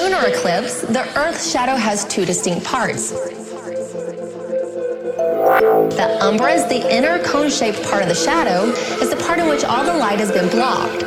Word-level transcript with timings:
Lunar 0.00 0.32
eclipse, 0.32 0.80
the 0.80 1.04
Earth's 1.14 1.52
shadow 1.52 1.76
has 1.76 2.06
two 2.06 2.24
distinct 2.24 2.64
parts. 2.64 3.10
The 6.00 6.16
umbra 6.22 6.52
is 6.54 6.64
the 6.72 6.88
inner 6.88 7.22
cone-shaped 7.22 7.82
part 7.84 8.00
of 8.00 8.08
the 8.08 8.14
shadow, 8.14 8.72
is 8.96 9.10
the 9.10 9.16
part 9.16 9.40
in 9.40 9.46
which 9.46 9.62
all 9.62 9.84
the 9.84 9.92
light 9.92 10.18
has 10.18 10.32
been 10.32 10.48
blocked. 10.48 11.00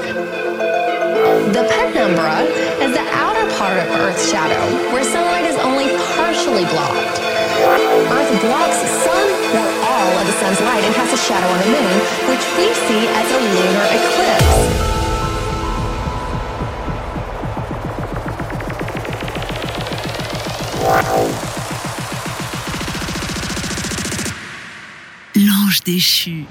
The 1.57 1.65
penumbra 1.73 2.45
is 2.85 2.93
the 2.93 3.01
outer 3.17 3.49
part 3.57 3.81
of 3.81 3.89
Earth's 3.97 4.29
shadow, 4.29 4.61
where 4.93 5.03
sunlight 5.03 5.45
is 5.45 5.57
only 5.65 5.89
partially 6.13 6.65
blocked. 6.69 7.17
Earth 8.13 8.29
blocks 8.45 8.77
some 9.01 9.29
or 9.57 9.67
all 9.89 10.13
of 10.21 10.27
the 10.29 10.37
sun's 10.37 10.61
light 10.69 10.85
and 10.85 10.93
casts 10.93 11.17
a 11.17 11.21
shadow 11.25 11.49
on 11.49 11.57
the 11.65 11.81
moon, 11.81 11.97
which 12.29 12.45
we 12.61 12.69
see 12.85 13.09
as 13.09 13.25
a 13.25 13.41
lunar 13.41 13.89
eclipse. 13.89 15.02
Déchu. 25.85 26.45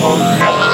Oh, 0.00 0.67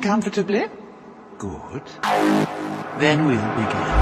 comfortably? 0.00 0.64
Good. 1.38 1.82
Then 2.98 3.26
we'll 3.26 3.48
begin. 3.56 3.95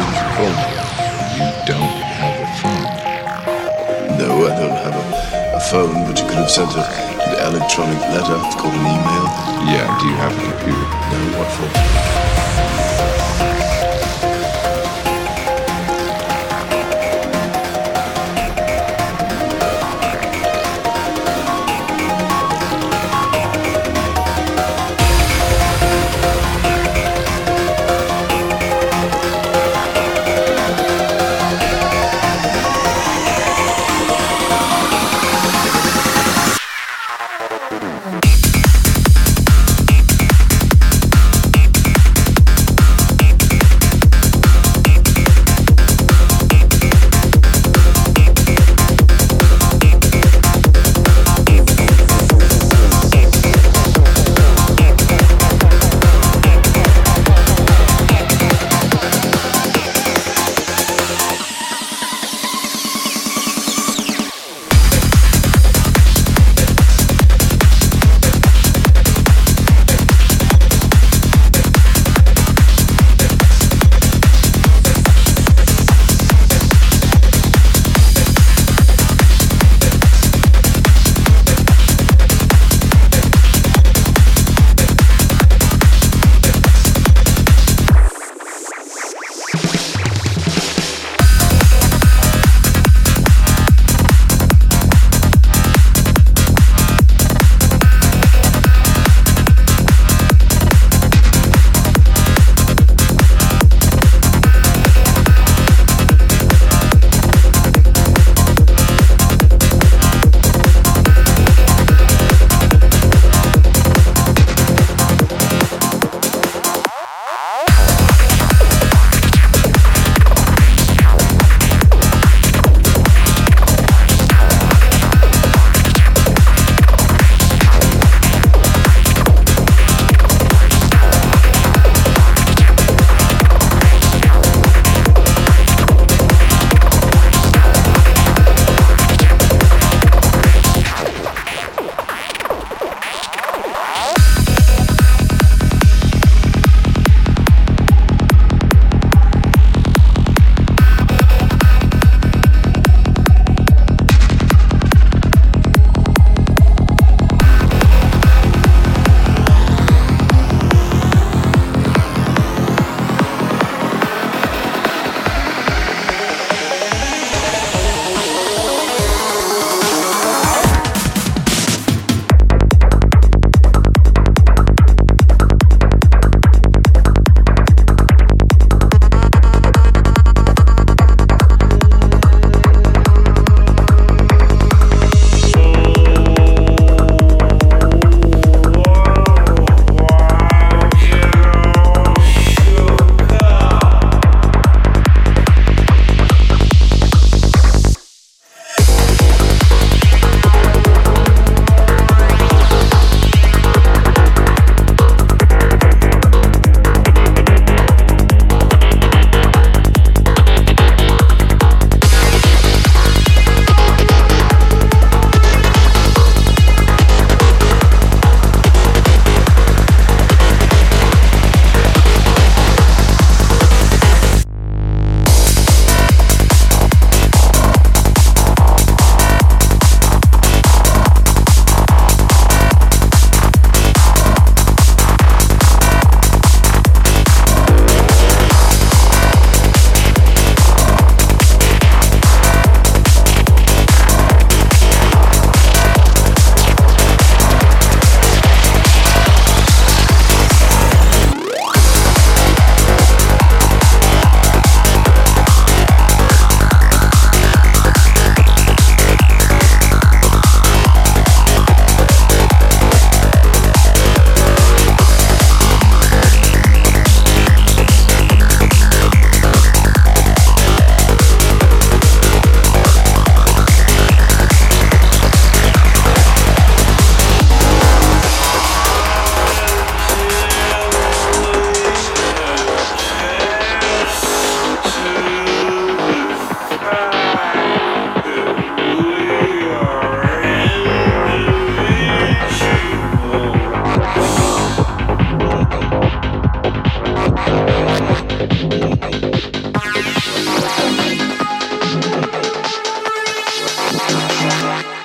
He 0.00 0.06
was, 0.06 0.20
why 0.36 0.48
didn't 0.48 0.72
you? 0.72 1.00
You 1.36 1.48
don't 1.66 1.96
have 2.20 2.36
a 2.40 2.48
phone. 2.60 2.88
No, 4.18 4.46
I 4.46 4.52
don't 4.58 4.78
have 4.84 4.96
a, 4.96 5.56
a 5.56 5.60
phone, 5.60 6.06
but 6.06 6.18
you 6.18 6.26
could 6.26 6.40
have 6.40 6.50
sent 6.50 6.72
a, 6.72 6.84
an 6.84 7.54
electronic 7.54 8.00
letter. 8.08 8.36
It's 8.46 8.56
called 8.56 8.74
an 8.74 8.80
email. 8.80 9.26
Yeah, 9.68 9.86
do 10.00 10.06
you 10.06 10.16
have 10.16 10.32
a 10.32 10.40
computer? 10.40 10.86
No, 11.10 11.38
what 11.38 11.50
for? 11.52 12.29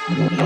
Hello, 0.08 0.46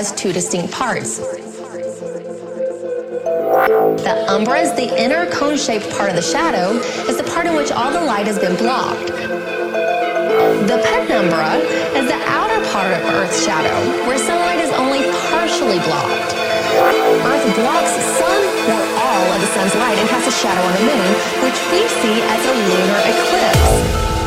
has 0.00 0.12
two 0.12 0.32
distinct 0.32 0.72
parts. 0.72 1.18
The 4.00 4.24
umbra 4.32 4.60
is 4.64 4.72
the 4.72 4.88
inner 4.96 5.28
cone-shaped 5.28 5.90
part 5.92 6.08
of 6.08 6.16
the 6.16 6.24
shadow, 6.24 6.72
is 7.04 7.18
the 7.18 7.28
part 7.28 7.44
in 7.44 7.54
which 7.54 7.70
all 7.70 7.92
the 7.92 8.00
light 8.00 8.24
has 8.24 8.38
been 8.38 8.56
blocked. 8.56 9.12
The 10.72 10.80
penumbra 10.88 11.60
is 12.00 12.08
the 12.08 12.16
outer 12.32 12.64
part 12.72 12.96
of 12.96 13.04
Earth's 13.12 13.44
shadow, 13.44 13.76
where 14.08 14.16
sunlight 14.16 14.64
is 14.64 14.72
only 14.80 15.04
partially 15.28 15.76
blocked. 15.84 16.32
Earth 17.28 17.44
blocks 17.60 17.92
some 18.16 18.44
or 18.72 18.80
all 19.04 19.26
of 19.36 19.40
the 19.44 19.50
sun's 19.52 19.74
light 19.84 20.00
and 20.00 20.08
casts 20.08 20.32
a 20.32 20.36
shadow 20.40 20.64
on 20.64 20.72
the 20.80 20.84
moon, 20.96 21.12
which 21.44 21.60
we 21.76 21.84
see 22.00 22.24
as 22.24 22.40
a 22.48 22.54
lunar 22.56 23.04
eclipse. 23.04 24.19